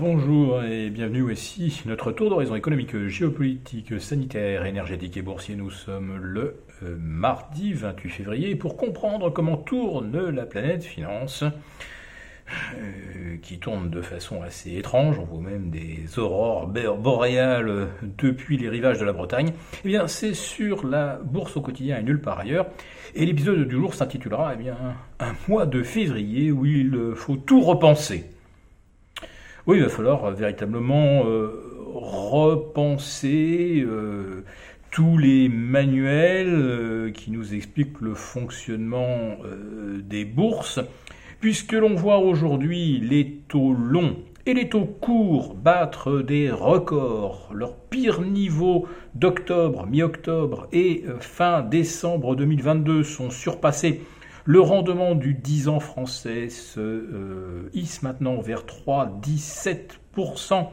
[0.00, 5.56] Bonjour et bienvenue voici notre tour d'horizon économique, géopolitique, sanitaire, énergétique et boursier.
[5.56, 11.44] Nous sommes le euh, mardi 28 février pour comprendre comment tourne la planète finance.
[11.44, 18.70] Euh, qui tourne de façon assez étrange, on voit même des aurores boréales depuis les
[18.70, 19.52] rivages de la Bretagne,
[19.84, 22.68] eh bien c'est sur la bourse au quotidien et nulle part ailleurs.
[23.14, 24.76] Et l'épisode du jour s'intitulera eh bien
[25.18, 28.24] un mois de février où il faut tout repenser.
[29.70, 31.48] Oui, il va falloir véritablement euh,
[31.94, 34.42] repenser euh,
[34.90, 39.36] tous les manuels qui nous expliquent le fonctionnement
[40.02, 40.80] des bourses
[41.38, 47.52] puisque l'on voit aujourd'hui les taux longs et les taux courts battre des records.
[47.54, 54.00] Leur pire niveau d'octobre, mi-octobre et euh, fin décembre 2022 sont surpassés.
[54.52, 60.66] Le rendement du 10 ans français se euh, hisse maintenant vers 3,17%.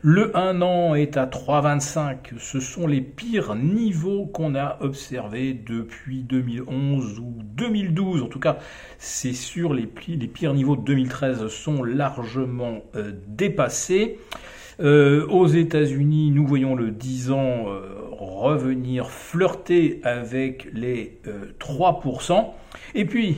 [0.00, 2.38] Le 1 an est à 3,25.
[2.38, 8.22] Ce sont les pires niveaux qu'on a observés depuis 2011 ou 2012.
[8.22, 8.56] En tout cas,
[8.96, 14.18] c'est sûr, les, pires niveaux de 2013 sont largement euh, dépassés.
[14.80, 21.20] Euh, aux États-Unis, nous voyons le 10 ans euh, revenir flirter avec les
[21.58, 22.46] 3%.
[22.94, 23.36] Et puis,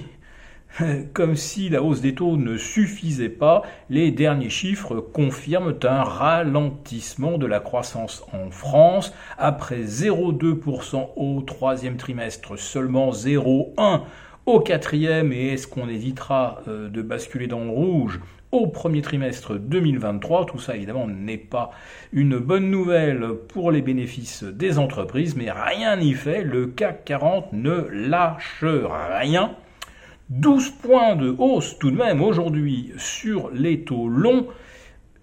[1.12, 7.39] Comme si la hausse des taux ne suffisait pas, les derniers chiffres confirment un ralentissement
[7.39, 9.12] de la croissance en France.
[9.39, 14.03] Après 0,2% au troisième trimestre, seulement 0,1%
[14.47, 18.21] au quatrième, et est-ce qu'on évitera euh, de basculer dans le rouge
[18.53, 20.47] au premier trimestre 2023.
[20.47, 21.71] Tout ça, évidemment, n'est pas
[22.12, 26.43] une bonne nouvelle pour les bénéfices des entreprises, mais rien n'y fait.
[26.45, 29.57] Le CAC 40 ne lâche rien.
[30.29, 34.47] 12 points de hausse tout de même aujourd'hui sur les taux longs,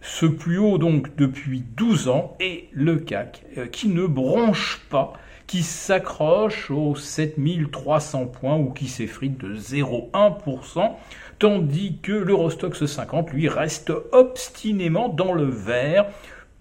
[0.02, 5.14] ce plus haut donc depuis 12 ans, et le CAC euh, qui ne bronche pas,
[5.50, 10.92] qui s'accroche aux 7300 points ou qui s'effrite de 0,1%,
[11.40, 16.06] tandis que l'Eurostox 50 lui reste obstinément dans le vert,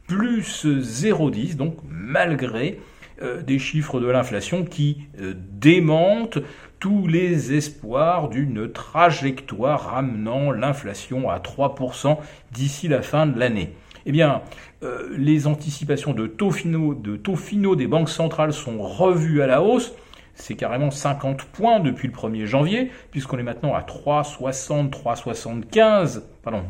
[0.06, 2.80] plus 0,10, donc malgré
[3.20, 6.38] euh, des chiffres de l'inflation qui euh, démentent
[6.80, 12.16] tous les espoirs d'une trajectoire ramenant l'inflation à 3%
[12.52, 13.74] d'ici la fin de l'année.
[14.08, 14.40] Eh bien,
[14.82, 19.46] euh, les anticipations de taux, finaux, de taux finaux des banques centrales sont revues à
[19.46, 19.92] la hausse.
[20.34, 26.62] C'est carrément 50 points depuis le 1er janvier, puisqu'on est maintenant à 3,60, 3,75, pardon,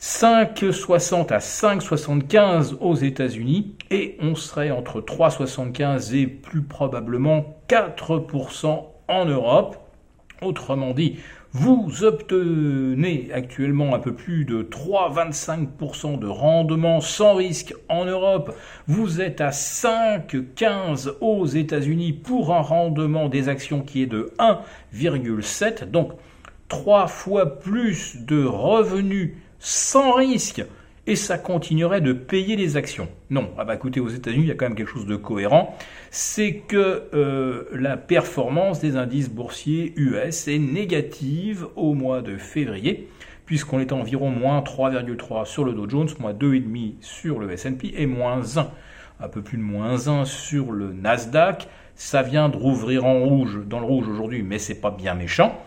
[0.00, 9.24] 5,60 à 5,75 aux États-Unis et on serait entre 3,75 et plus probablement 4% en
[9.24, 9.76] Europe.
[10.42, 11.16] Autrement dit,
[11.52, 18.54] vous obtenez actuellement un peu plus de 3,25% de rendement sans risque en Europe.
[18.86, 25.90] Vous êtes à 5,15% aux États-Unis pour un rendement des actions qui est de 1,7.
[25.90, 26.12] Donc,
[26.68, 30.62] trois fois plus de revenus sans risque
[31.06, 33.08] et ça continuerait de payer les actions.
[33.30, 35.76] Non, ah bah écoutez, aux États-Unis, il y a quand même quelque chose de cohérent,
[36.10, 43.08] c'est que euh, la performance des indices boursiers US est négative au mois de février,
[43.44, 48.06] puisqu'on est environ moins 3,3 sur le Dow Jones, moins 2,5 sur le S&P et
[48.06, 48.70] moins 1,
[49.20, 51.68] un peu plus de moins 1 sur le Nasdaq.
[51.94, 55.58] Ça vient de rouvrir en rouge, dans le rouge aujourd'hui, mais c'est pas bien méchant.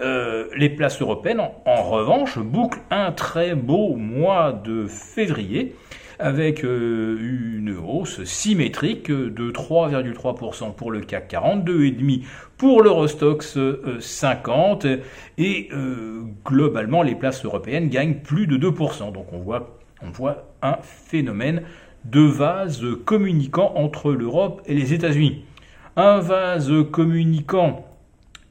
[0.00, 5.74] Euh, les places européennes, en, revanche, bouclent un très beau mois de février
[6.20, 12.22] avec euh, une hausse symétrique de 3,3% pour le CAC 40, 2,5%
[12.56, 13.58] pour l'Eurostox
[14.00, 14.98] 50 euh,
[15.36, 15.68] et
[16.44, 19.12] globalement les places européennes gagnent plus de 2%.
[19.12, 21.62] Donc on voit, on voit un phénomène
[22.04, 25.44] de vase communicant entre l'Europe et les États-Unis.
[25.96, 27.84] Un vase communicant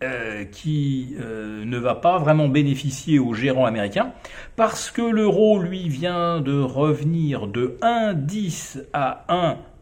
[0.03, 4.11] euh, qui euh, ne va pas vraiment bénéficier aux gérants américains
[4.55, 9.25] parce que l'euro lui vient de revenir de 1,10 à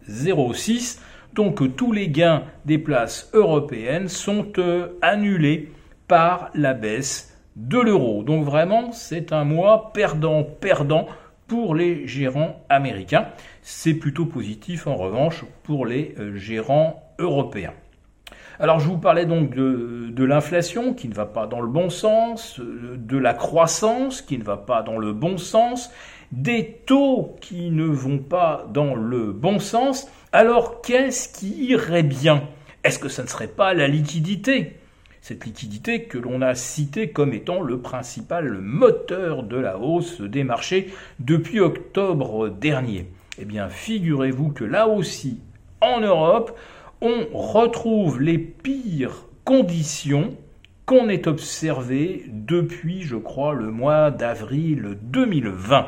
[0.08, 1.00] 1,06
[1.34, 5.74] donc tous les gains des places européennes sont euh, annulés
[6.08, 8.24] par la baisse de l'euro.
[8.24, 11.08] Donc vraiment c'est un mois perdant-perdant
[11.46, 13.28] pour les gérants américains.
[13.62, 17.74] C'est plutôt positif en revanche pour les gérants européens.
[18.60, 22.60] Alors je vous parlais donc de, l'inflation qui ne va pas dans le bon sens,
[22.60, 25.92] de la croissance qui ne va pas dans le bon sens,
[26.32, 30.08] des taux qui ne vont pas dans le bon sens.
[30.32, 32.44] Alors qu'est-ce qui irait bien?
[32.84, 34.78] Est-ce que ça ne serait pas la liquidité?
[35.22, 40.44] Cette liquidité que l'on a citée comme étant le principal moteur de la hausse des
[40.44, 43.08] marchés depuis octobre dernier.
[43.40, 45.42] Eh bien, figurez-vous que là aussi,
[45.82, 46.58] en Europe,
[47.06, 50.36] on retrouve les pires conditions
[50.88, 55.86] qu'on ait observées depuis, je crois, le mois d'avril 2020.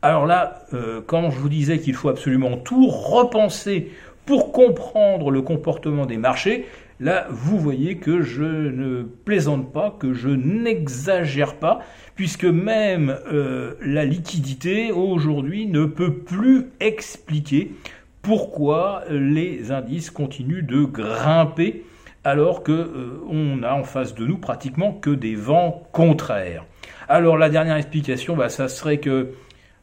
[0.00, 3.90] Alors là, euh, quand je vous disais qu'il faut absolument tout repenser
[4.24, 6.64] pour comprendre le comportement des marchés,
[7.00, 11.80] là, vous voyez que je ne plaisante pas, que je n'exagère pas,
[12.14, 17.72] puisque même euh, la liquidité aujourd'hui ne peut plus expliquer
[18.22, 21.84] pourquoi les indices continuent de grimper
[22.24, 26.64] alors que euh, on a en face de nous pratiquement que des vents contraires.
[27.08, 29.32] Alors la dernière explication, bah, ça serait que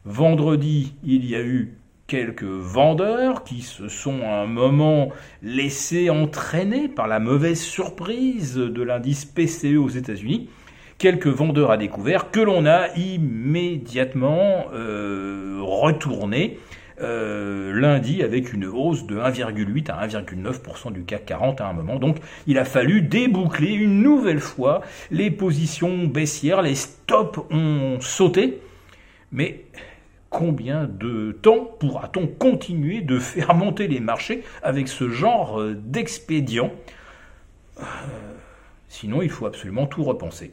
[0.04, 1.74] vendredi, il y a eu
[2.06, 5.10] quelques vendeurs qui se sont à un moment
[5.42, 10.48] laissés entraîner par la mauvaise surprise de l'indice PCE aux États-Unis.
[10.96, 16.58] Quelques vendeurs à découvert que l'on a immédiatement euh, retourné
[17.00, 21.96] euh, lundi avec une hausse de 1,8 à 1,9% du CAC 40 à un moment.
[21.96, 28.60] Donc il a fallu déboucler une nouvelle fois les positions baissières, les stops ont sauté.
[29.32, 29.64] Mais
[30.30, 36.72] combien de temps pourra-t-on continuer de faire monter les marchés avec ce genre d'expédient
[37.80, 37.84] euh,
[38.88, 40.52] Sinon, il faut absolument tout repenser.